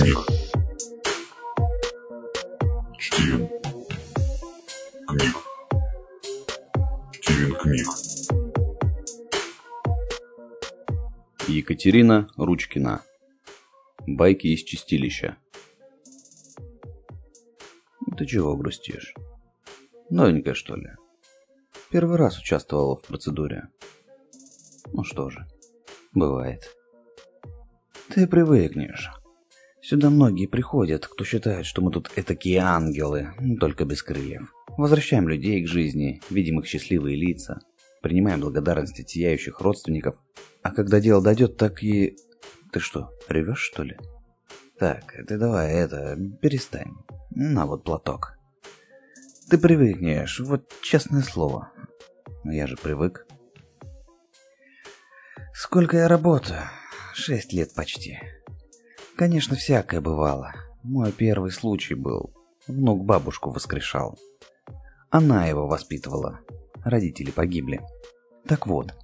книг. 0.00 0.18
Стивен. 2.98 3.48
Книг. 5.08 5.36
Стивен 7.12 7.54
Книг. 7.54 7.86
Екатерина 11.48 12.28
Ручкина. 12.36 13.02
Байки 14.06 14.46
из 14.46 14.62
чистилища. 14.62 15.36
Ты 18.16 18.26
чего 18.26 18.56
грустишь? 18.56 19.14
Новенькая, 20.08 20.54
что 20.54 20.76
ли? 20.76 20.90
Первый 21.90 22.16
раз 22.16 22.38
участвовала 22.38 22.96
в 22.96 23.02
процедуре. 23.02 23.68
Ну 24.92 25.04
что 25.04 25.28
же, 25.28 25.46
бывает. 26.12 26.74
Ты 28.08 28.26
привыкнешь. 28.26 29.10
Сюда 29.82 30.10
многие 30.10 30.46
приходят, 30.46 31.06
кто 31.06 31.24
считает, 31.24 31.64
что 31.64 31.80
мы 31.80 31.90
тут 31.90 32.10
этакие 32.14 32.58
ангелы, 32.58 33.30
только 33.58 33.84
без 33.84 34.02
крыльев. 34.02 34.52
Возвращаем 34.76 35.28
людей 35.28 35.62
к 35.64 35.68
жизни, 35.68 36.20
видим 36.28 36.60
их 36.60 36.66
счастливые 36.66 37.16
лица, 37.16 37.60
принимаем 38.02 38.40
благодарность 38.40 39.00
от 39.00 39.08
сияющих 39.08 39.60
родственников. 39.60 40.16
А 40.62 40.70
когда 40.70 41.00
дело 41.00 41.22
дойдет, 41.22 41.56
так 41.56 41.82
и... 41.82 42.16
Ты 42.72 42.78
что, 42.78 43.10
ревешь, 43.28 43.58
что 43.60 43.82
ли? 43.82 43.96
Так, 44.78 45.14
ты 45.26 45.38
давай 45.38 45.72
это, 45.72 46.16
перестань. 46.40 46.92
На 47.30 47.66
вот 47.66 47.82
платок. 47.84 48.34
Ты 49.48 49.58
привыкнешь, 49.58 50.40
вот 50.40 50.72
честное 50.82 51.22
слово. 51.22 51.72
Но 52.44 52.52
я 52.52 52.66
же 52.66 52.76
привык. 52.76 53.26
Сколько 55.54 55.96
я 55.96 56.08
работаю? 56.08 56.60
Шесть 57.12 57.52
лет 57.52 57.74
почти. 57.74 58.18
Конечно, 59.20 59.54
всякое 59.54 60.00
бывало. 60.00 60.54
Мой 60.82 61.12
первый 61.12 61.50
случай 61.50 61.92
был. 61.92 62.32
Внук 62.66 63.04
бабушку 63.04 63.50
воскрешал. 63.50 64.18
Она 65.10 65.46
его 65.46 65.66
воспитывала. 65.66 66.40
Родители 66.82 67.30
погибли. 67.30 67.82
Так 68.46 68.66
вот, 68.66 68.94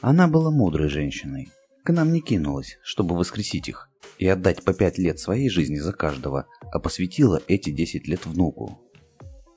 она 0.00 0.28
была 0.28 0.50
мудрой 0.50 0.88
женщиной. 0.88 1.50
К 1.84 1.92
нам 1.92 2.10
не 2.10 2.22
кинулась, 2.22 2.78
чтобы 2.82 3.18
воскресить 3.18 3.68
их 3.68 3.90
и 4.16 4.26
отдать 4.26 4.64
по 4.64 4.72
пять 4.72 4.96
лет 4.96 5.18
своей 5.18 5.50
жизни 5.50 5.76
за 5.76 5.92
каждого, 5.92 6.46
а 6.72 6.78
посвятила 6.78 7.42
эти 7.46 7.68
десять 7.68 8.08
лет 8.08 8.24
внуку. 8.24 8.80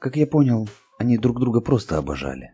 Как 0.02 0.18
я 0.18 0.28
понял, 0.28 0.68
они 0.98 1.18
друг 1.18 1.40
друга 1.40 1.62
просто 1.62 1.98
обожали. 1.98 2.52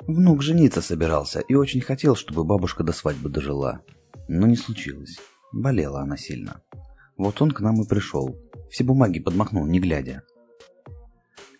Внук 0.00 0.42
жениться 0.42 0.82
собирался 0.82 1.38
и 1.38 1.54
очень 1.54 1.82
хотел, 1.82 2.16
чтобы 2.16 2.42
бабушка 2.42 2.82
до 2.82 2.92
свадьбы 2.92 3.30
дожила. 3.30 3.82
Но 4.26 4.48
не 4.48 4.56
случилось. 4.56 5.20
Болела 5.52 6.00
она 6.00 6.16
сильно. 6.16 6.62
Вот 7.16 7.40
он 7.42 7.50
к 7.50 7.60
нам 7.60 7.82
и 7.82 7.86
пришел. 7.86 8.34
Все 8.70 8.84
бумаги 8.84 9.20
подмахнул, 9.20 9.66
не 9.66 9.80
глядя. 9.80 10.22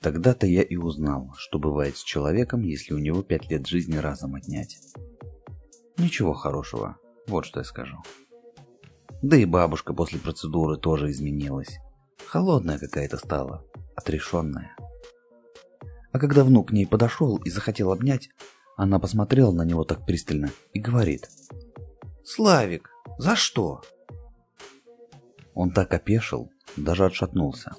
Тогда-то 0.01 0.47
я 0.47 0.63
и 0.63 0.77
узнал, 0.77 1.33
что 1.37 1.59
бывает 1.59 1.97
с 1.97 2.03
человеком, 2.03 2.63
если 2.63 2.95
у 2.95 2.99
него 2.99 3.23
пять 3.23 3.51
лет 3.51 3.67
жизни 3.67 3.97
разом 3.97 4.35
отнять. 4.35 4.79
Ничего 5.99 6.33
хорошего, 6.33 6.97
вот 7.29 7.45
что 7.45 7.61
я 7.61 7.65
скажу. 7.65 7.99
Да 9.23 9.37
и 9.37 9.45
бабушка 9.45 9.95
после 9.95 10.19
процедуры 10.19 10.77
тоже 10.77 11.11
изменилась. 11.13 11.79
Холодная 12.27 12.79
какая-то 12.79 13.19
стала, 13.19 13.65
отрешенная. 13.95 14.75
А 16.11 16.19
когда 16.19 16.43
внук 16.43 16.71
к 16.71 16.73
ней 16.73 16.87
подошел 16.87 17.37
и 17.37 17.51
захотел 17.51 17.93
обнять, 17.93 18.31
она 18.77 18.99
посмотрела 18.99 19.53
на 19.53 19.63
него 19.63 19.85
так 19.85 20.05
пристально 20.05 20.51
и 20.73 20.81
говорит. 20.81 21.29
«Славик, 22.25 22.91
за 23.23 23.37
что?» 23.37 23.83
Он 25.55 25.71
так 25.71 25.95
опешил, 25.95 26.51
даже 26.77 27.05
отшатнулся. 27.05 27.71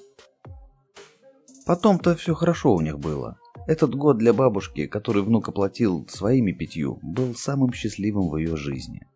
Потом-то 1.66 2.16
все 2.16 2.34
хорошо 2.34 2.74
у 2.74 2.80
них 2.80 2.98
было. 2.98 3.38
Этот 3.66 3.94
год 3.94 4.16
для 4.16 4.32
бабушки, 4.32 4.86
который 4.86 5.22
внук 5.22 5.48
оплатил 5.48 6.06
своими 6.08 6.52
пятью, 6.52 6.98
был 7.02 7.34
самым 7.34 7.74
счастливым 7.74 8.30
в 8.30 8.38
ее 8.38 8.56
жизни. 8.56 9.06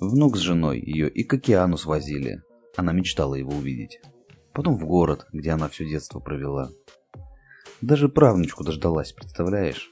Внук 0.00 0.36
с 0.36 0.40
женой 0.40 0.80
ее 0.80 1.10
и 1.10 1.24
к 1.24 1.34
океану 1.34 1.76
свозили. 1.76 2.40
Она 2.76 2.92
мечтала 2.92 3.34
его 3.34 3.52
увидеть. 3.52 4.00
Потом 4.52 4.76
в 4.76 4.86
город, 4.86 5.26
где 5.32 5.50
она 5.50 5.68
все 5.68 5.88
детство 5.88 6.20
провела. 6.20 6.70
Даже 7.80 8.08
правнучку 8.08 8.62
дождалась, 8.62 9.12
представляешь? 9.12 9.90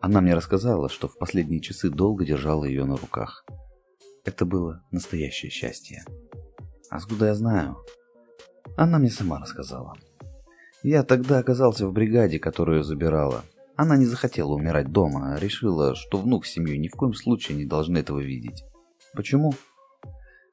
Она 0.00 0.20
мне 0.20 0.34
рассказала, 0.34 0.90
что 0.90 1.08
в 1.08 1.16
последние 1.16 1.60
часы 1.62 1.88
долго 1.88 2.26
держала 2.26 2.66
ее 2.66 2.84
на 2.84 2.96
руках. 2.96 3.46
Это 4.28 4.44
было 4.44 4.84
настоящее 4.90 5.50
счастье. 5.50 6.04
А 6.90 6.96
откуда 6.98 7.28
я 7.28 7.34
знаю? 7.34 7.78
Она 8.76 8.98
мне 8.98 9.08
сама 9.08 9.38
рассказала. 9.38 9.96
Я 10.82 11.02
тогда 11.02 11.38
оказался 11.38 11.86
в 11.86 11.94
бригаде, 11.94 12.38
которую 12.38 12.82
забирала. 12.82 13.42
Она 13.74 13.96
не 13.96 14.04
захотела 14.04 14.52
умирать 14.52 14.92
дома, 14.92 15.32
а 15.32 15.38
решила, 15.38 15.94
что 15.94 16.18
внук 16.18 16.44
с 16.44 16.50
семьей 16.50 16.76
ни 16.76 16.88
в 16.88 16.92
коем 16.92 17.14
случае 17.14 17.56
не 17.56 17.64
должны 17.64 17.96
этого 17.96 18.18
видеть. 18.18 18.64
Почему? 19.14 19.54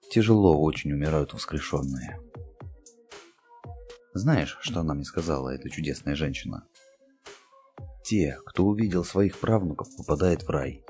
Тяжело 0.09 0.57
очень 0.57 0.93
умирают 0.93 1.33
воскрешенные. 1.33 2.17
Знаешь, 4.13 4.57
что 4.61 4.79
она 4.79 4.93
мне 4.93 5.03
сказала, 5.03 5.49
эта 5.49 5.69
чудесная 5.69 6.15
женщина? 6.15 6.65
Те, 8.05 8.37
кто 8.45 8.63
увидел 8.63 9.03
своих 9.03 9.37
правнуков, 9.37 9.89
попадает 9.97 10.43
в 10.43 10.49
рай. 10.49 10.85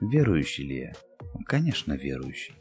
Верующий 0.00 0.66
ли 0.66 0.78
я? 0.78 1.09
Конечно, 1.46 1.94
верующий. 1.94 2.54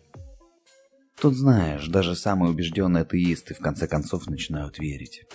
Тут 1.20 1.36
знаешь, 1.36 1.88
даже 1.88 2.16
самые 2.16 2.52
убежденные 2.52 3.02
атеисты 3.02 3.54
в 3.54 3.60
конце 3.60 3.88
концов 3.88 4.28
начинают 4.28 4.80
верить. 4.80 5.26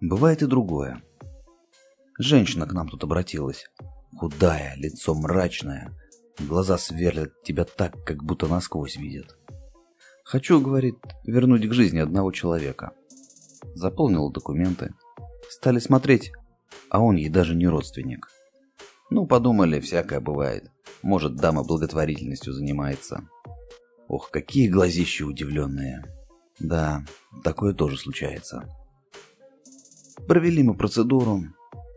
Бывает 0.00 0.42
и 0.42 0.46
другое. 0.46 1.02
Женщина 2.18 2.66
к 2.66 2.72
нам 2.72 2.88
тут 2.88 3.02
обратилась. 3.02 3.66
Худая, 4.16 4.74
лицо 4.76 5.14
мрачное. 5.14 5.92
Глаза 6.38 6.78
сверлят 6.78 7.42
тебя 7.42 7.64
так, 7.64 8.04
как 8.04 8.22
будто 8.22 8.46
насквозь 8.46 8.96
видят. 8.96 9.36
Хочу, 10.24 10.60
говорит, 10.60 10.96
вернуть 11.24 11.68
к 11.68 11.72
жизни 11.72 11.98
одного 11.98 12.30
человека. 12.30 12.92
Заполнила 13.74 14.32
документы. 14.32 14.94
Стали 15.50 15.80
смотреть, 15.80 16.32
а 16.90 17.00
он 17.00 17.16
ей 17.16 17.28
даже 17.28 17.56
не 17.56 17.66
родственник. 17.66 18.28
Ну, 19.10 19.26
подумали, 19.26 19.80
всякое 19.80 20.20
бывает. 20.20 20.70
Может, 21.02 21.36
дама 21.36 21.64
благотворительностью 21.64 22.52
занимается. 22.52 23.28
Ох, 24.06 24.30
какие 24.30 24.68
глазища 24.68 25.24
удивленные. 25.24 26.04
Да, 26.58 27.04
такое 27.44 27.72
тоже 27.72 27.96
случается. 27.96 28.68
Провели 30.26 30.62
мы 30.62 30.74
процедуру. 30.74 31.44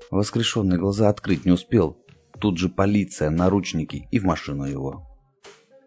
Воскрешенные 0.10 0.80
глаза 0.80 1.10
открыть 1.10 1.46
не 1.46 1.52
успел. 1.52 1.98
Тут 2.40 2.58
же 2.58 2.70
полиция, 2.70 3.30
наручники 3.30 4.08
и 4.12 4.20
в 4.20 4.24
машину 4.24 4.66
его. 4.66 5.08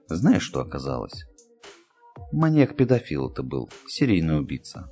Знаешь, 0.09 0.43
что 0.43 0.61
оказалось? 0.61 1.25
Маньяк-педофил 2.33 3.31
это 3.31 3.43
был, 3.43 3.71
серийный 3.87 4.39
убийца. 4.39 4.91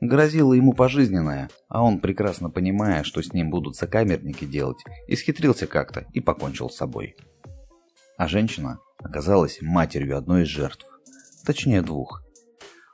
Грозило 0.00 0.52
ему 0.52 0.74
пожизненное, 0.74 1.48
а 1.68 1.82
он, 1.82 2.00
прекрасно 2.00 2.50
понимая, 2.50 3.02
что 3.02 3.22
с 3.22 3.32
ним 3.32 3.50
будут 3.50 3.76
сокамерники 3.76 4.44
делать, 4.44 4.84
исхитрился 5.08 5.66
как-то 5.66 6.06
и 6.12 6.20
покончил 6.20 6.68
с 6.68 6.76
собой. 6.76 7.16
А 8.18 8.28
женщина 8.28 8.78
оказалась 8.98 9.58
матерью 9.62 10.18
одной 10.18 10.42
из 10.42 10.48
жертв. 10.48 10.86
Точнее 11.44 11.80
двух. 11.80 12.22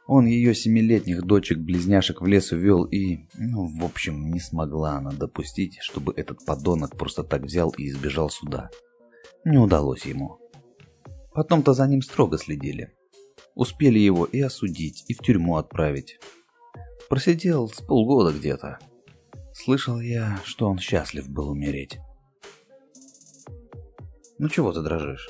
Он 0.06 0.26
ее 0.26 0.54
семилетних 0.54 1.22
дочек-близняшек 1.22 2.20
в 2.20 2.26
лес 2.26 2.52
увел 2.52 2.84
и... 2.84 3.26
Ну, 3.34 3.66
в 3.78 3.84
общем, 3.84 4.30
не 4.30 4.40
смогла 4.40 4.98
она 4.98 5.10
допустить, 5.12 5.78
чтобы 5.80 6.12
этот 6.16 6.44
подонок 6.44 6.96
просто 6.96 7.24
так 7.24 7.42
взял 7.42 7.70
и 7.70 7.88
избежал 7.88 8.28
суда. 8.28 8.70
Не 9.44 9.58
удалось 9.58 10.04
ему. 10.04 10.38
Потом-то 11.32 11.72
за 11.72 11.86
ним 11.86 12.02
строго 12.02 12.36
следили. 12.36 12.92
Успели 13.54 13.98
его 13.98 14.24
и 14.24 14.40
осудить, 14.40 15.04
и 15.08 15.14
в 15.14 15.18
тюрьму 15.18 15.56
отправить. 15.56 16.18
Просидел 17.12 17.68
с 17.68 17.82
полгода 17.82 18.32
где-то. 18.32 18.78
Слышал 19.52 20.00
я, 20.00 20.40
что 20.44 20.66
он 20.66 20.78
счастлив 20.78 21.28
был 21.28 21.50
умереть. 21.50 21.98
Ну 24.38 24.48
чего 24.48 24.72
ты 24.72 24.80
дрожишь? 24.80 25.28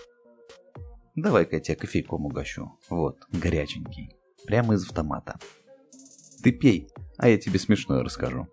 Давай-ка 1.16 1.56
я 1.56 1.60
тебе 1.60 1.74
кофейком 1.74 2.24
угощу. 2.24 2.70
Вот, 2.88 3.18
горяченький. 3.32 4.14
Прямо 4.46 4.74
из 4.74 4.84
автомата. 4.84 5.40
Ты 6.44 6.52
пей, 6.52 6.88
а 7.18 7.28
я 7.28 7.36
тебе 7.36 7.58
смешное 7.58 8.04
расскажу. 8.04 8.46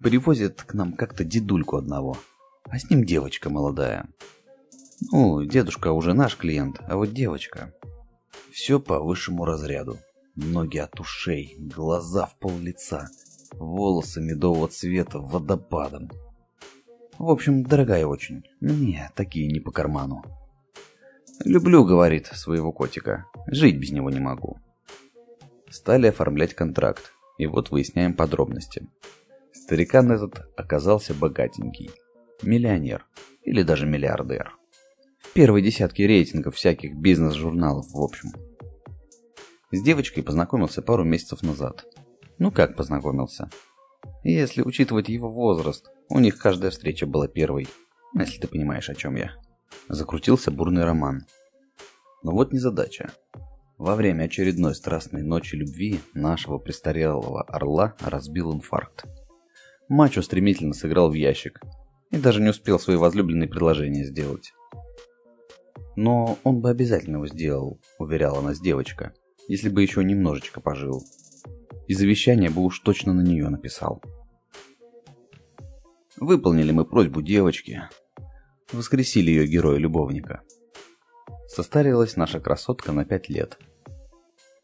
Привозят 0.00 0.60
к 0.60 0.74
нам 0.74 0.94
как-то 0.94 1.22
дедульку 1.22 1.76
одного, 1.76 2.16
а 2.64 2.80
с 2.80 2.90
ним 2.90 3.04
девочка 3.04 3.48
молодая. 3.48 4.08
Ну, 5.12 5.44
дедушка 5.44 5.92
уже 5.92 6.14
наш 6.14 6.36
клиент, 6.36 6.80
а 6.88 6.96
вот 6.96 7.12
девочка. 7.12 7.72
Все 8.50 8.80
по 8.80 8.98
высшему 8.98 9.44
разряду. 9.44 10.00
Ноги 10.36 10.78
от 10.78 10.98
ушей, 10.98 11.56
глаза 11.58 12.26
в 12.26 12.36
пол 12.40 12.58
лица, 12.58 13.08
волосы 13.52 14.20
медового 14.20 14.66
цвета 14.66 15.20
водопадом. 15.20 16.10
В 17.18 17.30
общем, 17.30 17.62
дорогая 17.62 18.04
очень. 18.04 18.42
Мне 18.60 19.12
такие 19.14 19.46
не 19.46 19.60
по 19.60 19.70
карману. 19.70 20.24
Люблю, 21.44 21.84
говорит, 21.84 22.26
своего 22.26 22.72
котика. 22.72 23.26
Жить 23.46 23.78
без 23.78 23.92
него 23.92 24.10
не 24.10 24.18
могу. 24.18 24.58
Стали 25.70 26.08
оформлять 26.08 26.54
контракт, 26.54 27.12
и 27.38 27.46
вот 27.46 27.70
выясняем 27.70 28.14
подробности. 28.14 28.88
Старикан 29.52 30.10
этот 30.10 30.50
оказался 30.56 31.14
богатенький. 31.14 31.92
Миллионер. 32.42 33.06
Или 33.42 33.62
даже 33.62 33.86
миллиардер. 33.86 34.56
В 35.20 35.32
первой 35.32 35.62
десятке 35.62 36.08
рейтингов 36.08 36.56
всяких 36.56 36.96
бизнес-журналов 36.96 37.86
в 37.92 38.00
общем. 38.00 38.30
С 39.74 39.82
девочкой 39.82 40.22
познакомился 40.22 40.82
пару 40.82 41.02
месяцев 41.02 41.42
назад. 41.42 41.84
Ну 42.38 42.52
как 42.52 42.76
познакомился? 42.76 43.50
Если 44.22 44.62
учитывать 44.62 45.08
его 45.08 45.28
возраст, 45.28 45.90
у 46.08 46.20
них 46.20 46.38
каждая 46.38 46.70
встреча 46.70 47.06
была 47.06 47.26
первой. 47.26 47.66
Если 48.16 48.40
ты 48.40 48.46
понимаешь, 48.46 48.88
о 48.88 48.94
чем 48.94 49.16
я. 49.16 49.32
Закрутился 49.88 50.52
бурный 50.52 50.84
роман. 50.84 51.26
Но 52.22 52.30
вот 52.30 52.52
незадача. 52.52 53.10
Во 53.76 53.96
время 53.96 54.24
очередной 54.24 54.76
страстной 54.76 55.24
ночи 55.24 55.56
любви 55.56 55.98
нашего 56.14 56.58
престарелого 56.58 57.42
орла 57.42 57.96
разбил 57.98 58.54
инфаркт. 58.54 59.06
Мачо 59.88 60.22
стремительно 60.22 60.74
сыграл 60.74 61.10
в 61.10 61.14
ящик 61.14 61.60
и 62.12 62.16
даже 62.16 62.40
не 62.40 62.50
успел 62.50 62.78
свои 62.78 62.96
возлюбленные 62.96 63.48
предложения 63.48 64.04
сделать. 64.04 64.52
Но 65.96 66.38
он 66.44 66.60
бы 66.60 66.70
обязательно 66.70 67.16
его 67.16 67.26
сделал, 67.26 67.80
уверяла 67.98 68.40
нас 68.40 68.60
девочка, 68.60 69.12
если 69.48 69.68
бы 69.68 69.82
еще 69.82 70.02
немножечко 70.02 70.60
пожил. 70.60 71.02
И 71.86 71.94
завещание 71.94 72.50
бы 72.50 72.62
уж 72.62 72.80
точно 72.80 73.12
на 73.12 73.20
нее 73.20 73.48
написал. 73.48 74.02
Выполнили 76.16 76.70
мы 76.70 76.84
просьбу 76.84 77.22
девочки, 77.22 77.82
воскресили 78.72 79.30
ее 79.30 79.46
героя-любовника. 79.46 80.42
Состарилась 81.48 82.16
наша 82.16 82.40
красотка 82.40 82.92
на 82.92 83.04
пять 83.04 83.28
лет. 83.28 83.58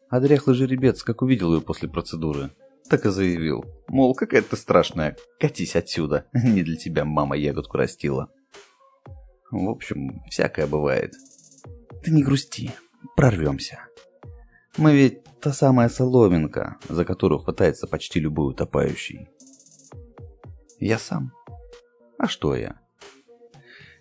А 0.09 0.19
дряхлый 0.19 0.55
жеребец, 0.55 1.03
как 1.03 1.21
увидел 1.21 1.53
ее 1.53 1.61
после 1.61 1.87
процедуры, 1.87 2.51
так 2.89 3.05
и 3.05 3.09
заявил. 3.09 3.63
Мол, 3.87 4.15
какая 4.15 4.41
ты 4.41 4.57
страшная, 4.57 5.15
катись 5.39 5.75
отсюда, 5.75 6.25
не 6.33 6.63
для 6.63 6.75
тебя 6.75 7.05
мама 7.05 7.37
ягодку 7.37 7.77
растила. 7.77 8.29
В 9.51 9.69
общем, 9.69 10.21
всякое 10.29 10.67
бывает. 10.67 11.13
Ты 12.03 12.11
не 12.11 12.23
грусти, 12.23 12.71
прорвемся. 13.15 13.90
Мы 14.77 14.93
ведь 14.95 15.23
та 15.41 15.51
самая 15.51 15.89
соломинка, 15.89 16.77
за 16.87 17.03
которую 17.03 17.39
хватается 17.39 17.87
почти 17.87 18.19
любой 18.19 18.51
утопающий. 18.51 19.27
Я 20.79 20.97
сам. 20.97 21.33
А 22.17 22.27
что 22.27 22.55
я? 22.55 22.79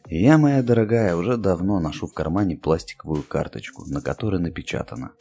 Я, 0.06 0.38
моя 0.38 0.62
дорогая, 0.62 1.16
уже 1.16 1.36
давно 1.36 1.80
ношу 1.80 2.06
в 2.06 2.12
кармане 2.12 2.56
пластиковую 2.56 3.22
карточку, 3.22 3.84
на 3.86 4.00
которой 4.00 4.40
напечатано 4.40 5.12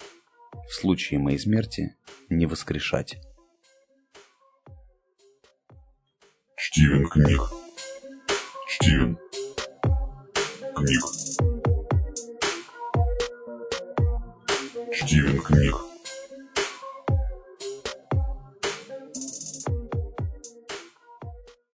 «В 0.67 0.73
случае 0.73 1.19
моей 1.19 1.39
смерти 1.39 1.95
не 2.29 2.45
воскрешать». 2.45 3.21
Стивен 6.57 7.07
книг. 7.07 7.41
Стивен 8.67 9.17
книг. 10.75 11.28